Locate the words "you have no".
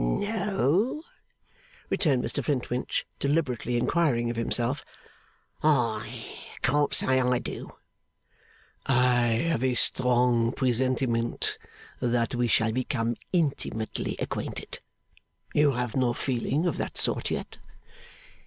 15.53-16.13